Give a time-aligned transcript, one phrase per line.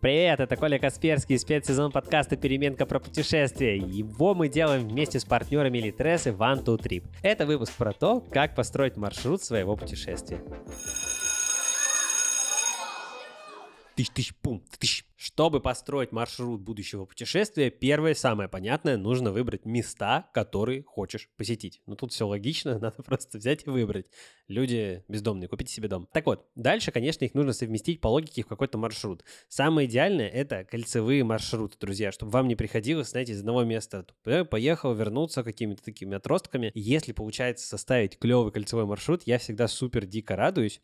[0.00, 3.76] Привет, это Коля Касперский, спецсезон подкаста «Переменка про путешествия».
[3.76, 7.04] Его мы делаем вместе с партнерами Литрес и One to Trip.
[7.20, 10.40] Это выпуск про то, как построить маршрут своего путешествия.
[14.00, 15.04] Тыщ-тыщ-пум, тыщ.
[15.16, 21.82] Чтобы построить маршрут будущего путешествия, первое, самое понятное, нужно выбрать места, которые хочешь посетить.
[21.84, 24.06] Ну тут все логично, надо просто взять и выбрать.
[24.48, 26.08] Люди бездомные, купите себе дом.
[26.14, 29.22] Так вот, дальше, конечно, их нужно совместить по логике в какой-то маршрут.
[29.48, 34.94] Самое идеальное— это кольцевые маршруты, друзья, чтобы вам не приходилось, знаете, из одного места поехал,
[34.94, 36.72] вернуться какими-то такими отростками.
[36.72, 40.80] Если получается составить клевый кольцевой маршрут, я всегда супер дико радуюсь.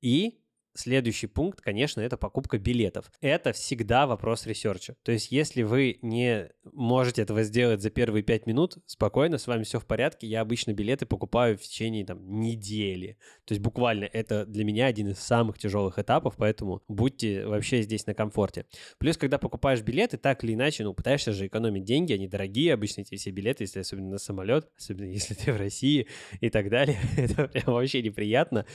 [0.00, 0.38] И
[0.76, 3.10] Следующий пункт, конечно, это покупка билетов.
[3.20, 4.96] Это всегда вопрос research а.
[5.04, 9.62] То есть, если вы не можете этого сделать за первые пять минут, спокойно, с вами
[9.62, 10.26] все в порядке.
[10.26, 13.18] Я обычно билеты покупаю в течение там недели.
[13.44, 18.06] То есть, буквально это для меня один из самых тяжелых этапов, поэтому будьте вообще здесь
[18.06, 18.66] на комфорте.
[18.98, 23.02] Плюс, когда покупаешь билеты, так или иначе, ну, пытаешься же экономить деньги, они дорогие обычно
[23.02, 26.08] эти все билеты, если особенно на самолет, особенно если ты в России
[26.40, 26.98] и так далее.
[27.16, 28.66] это прям вообще неприятно.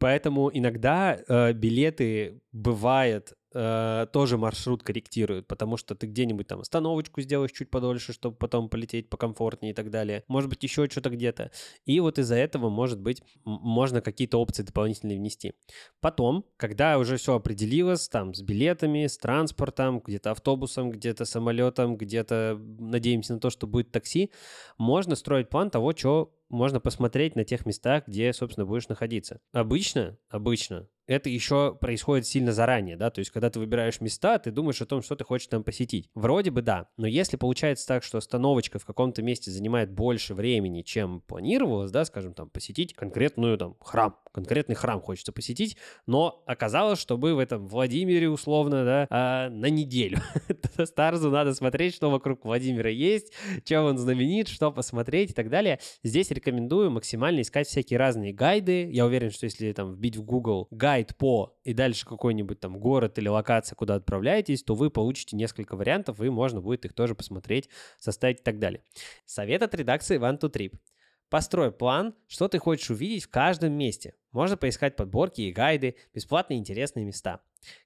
[0.00, 7.20] Поэтому иногда э, билеты бывает э, тоже маршрут корректируют, потому что ты где-нибудь там остановочку
[7.20, 10.24] сделаешь чуть подольше, чтобы потом полететь покомфортнее и так далее.
[10.28, 11.50] Может быть, еще что-то где-то.
[11.86, 15.54] И вот из-за этого, может быть, можно какие-то опции дополнительные внести.
[16.00, 22.58] Потом, когда уже все определилось, там, с билетами, с транспортом, где-то автобусом, где-то самолетом, где-то
[22.78, 24.30] надеемся на то, что будет такси,
[24.78, 29.40] можно строить план того, что можно посмотреть на тех местах, где, собственно, будешь находиться.
[29.52, 34.52] Обычно, обычно это еще происходит сильно заранее, да, то есть когда ты выбираешь места, ты
[34.52, 36.08] думаешь о том, что ты хочешь там посетить.
[36.14, 40.82] Вроде бы да, но если получается так, что остановочка в каком-то месте занимает больше времени,
[40.82, 46.98] чем планировалось, да, скажем, там, посетить конкретную там храм, конкретный храм хочется посетить, но оказалось,
[46.98, 50.18] что мы в этом Владимире условно, да, а, на неделю.
[50.84, 53.32] Старзу надо смотреть, что вокруг Владимира есть,
[53.64, 55.80] чем он знаменит, что посмотреть и так далее.
[56.02, 58.88] Здесь рекомендую максимально искать всякие разные гайды.
[58.90, 63.18] Я уверен, что если там вбить в Google гайд по и дальше какой-нибудь там город
[63.18, 67.68] или локация, куда отправляетесь, то вы получите несколько вариантов, и можно будет их тоже посмотреть,
[67.98, 68.82] составить и так далее.
[69.26, 70.74] Совет от редакции One to Trip.
[71.30, 74.14] Построй план, что ты хочешь увидеть в каждом месте.
[74.32, 77.40] Можно поискать подборки и гайды, бесплатные интересные места.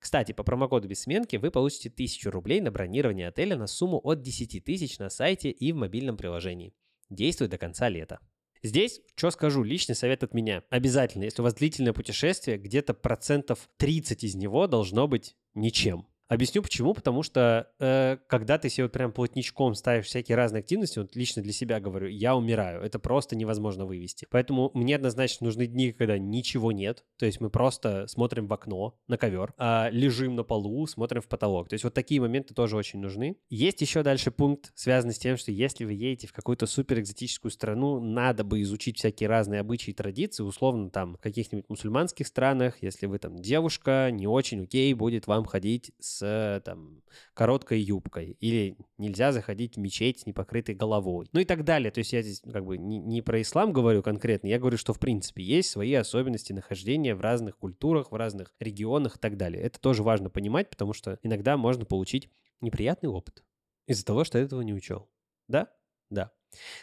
[0.00, 4.64] Кстати, по промокоду Бессменки вы получите 1000 рублей на бронирование отеля на сумму от 10
[4.64, 6.74] тысяч на сайте и в мобильном приложении.
[7.10, 8.18] Действует до конца лета.
[8.64, 10.64] Здесь, что скажу, личный совет от меня.
[10.68, 16.08] Обязательно, если у вас длительное путешествие, где-то процентов 30 из него должно быть ничем.
[16.28, 16.94] Объясню почему.
[16.94, 21.42] Потому что э, когда ты себе вот прям плотничком ставишь всякие разные активности, вот лично
[21.42, 22.82] для себя говорю, я умираю.
[22.82, 24.26] Это просто невозможно вывести.
[24.30, 27.04] Поэтому мне однозначно нужны дни, когда ничего нет.
[27.18, 31.28] То есть мы просто смотрим в окно, на ковер, э, лежим на полу, смотрим в
[31.28, 31.68] потолок.
[31.68, 33.36] То есть вот такие моменты тоже очень нужны.
[33.48, 37.50] Есть еще дальше пункт, связанный с тем, что если вы едете в какую-то супер экзотическую
[37.50, 40.42] страну, надо бы изучить всякие разные обычаи и традиции.
[40.42, 45.44] Условно там в каких-нибудь мусульманских странах, если вы там девушка, не очень окей будет вам
[45.44, 47.02] ходить с с там
[47.34, 51.90] короткой юбкой, или нельзя заходить в мечеть с непокрытой головой, ну и так далее.
[51.90, 54.92] То есть я здесь как бы не, не про ислам говорю конкретно, я говорю, что
[54.92, 59.62] в принципе есть свои особенности нахождения в разных культурах, в разных регионах и так далее.
[59.62, 62.30] Это тоже важно понимать, потому что иногда можно получить
[62.60, 63.44] неприятный опыт
[63.86, 65.10] из-за того, что этого не учел.
[65.46, 65.72] Да?
[66.10, 66.32] Да.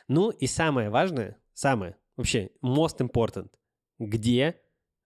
[0.08, 3.50] Ну и самое важное, самое, вообще, most important,
[4.00, 4.62] где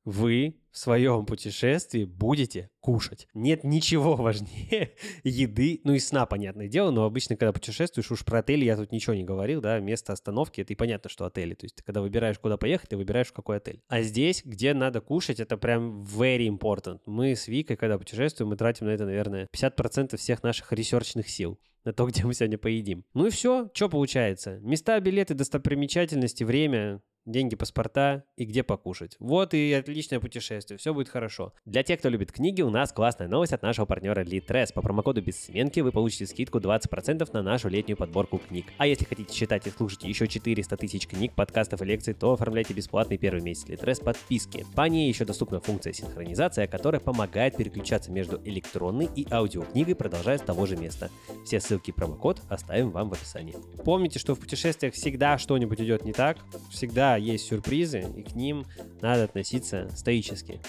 [0.06, 3.27] вы в своем путешествии будете кушать.
[3.35, 8.39] Нет ничего важнее еды, ну и сна, понятное дело, но обычно, когда путешествуешь, уж про
[8.39, 11.66] отель я тут ничего не говорил, да, место остановки, это и понятно, что отели, то
[11.66, 13.83] есть ты когда выбираешь, куда поехать, ты выбираешь, в какой отель.
[13.89, 17.01] А здесь, где надо кушать, это прям very important.
[17.05, 21.59] Мы с Викой, когда путешествуем, мы тратим на это, наверное, 50% всех наших ресерчных сил
[21.85, 23.06] на то, где мы сегодня поедим.
[23.13, 24.57] Ну и все, что получается?
[24.61, 29.16] Места, билеты, достопримечательности, время, деньги, паспорта и где покушать.
[29.19, 31.53] Вот и отличное путешествие, все будет хорошо.
[31.66, 34.73] Для тех, кто любит книги, у нас классная новость от нашего партнера Litres.
[34.73, 38.68] По промокоду Бессменки вы получите скидку 20% на нашу летнюю подборку книг.
[38.77, 42.74] А если хотите читать и слушать еще 400 тысяч книг, подкастов и лекций, то оформляйте
[42.74, 44.65] бесплатный первый месяц Litres подписки.
[44.75, 50.42] По ней еще доступна функция синхронизация, которая помогает переключаться между электронной и аудиокнигой, продолжая с
[50.42, 51.09] того же места.
[51.45, 53.56] Все ссылки и промокод оставим вам в описании.
[53.83, 56.38] Помните, что в путешествиях всегда что-нибудь идет не так,
[56.69, 58.65] всегда есть сюрпризы, и к ним
[59.01, 60.62] надо относиться стоически.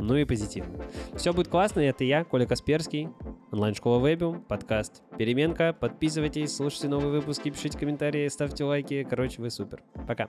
[0.00, 0.82] Ну и позитивно.
[1.14, 3.10] Все будет классно, это я, Коля Касперский,
[3.52, 5.76] онлайн-школа Вебиум, подкаст «Переменка».
[5.78, 9.06] Подписывайтесь, слушайте новые выпуски, пишите комментарии, ставьте лайки.
[9.08, 9.82] Короче, вы супер.
[10.08, 10.28] Пока.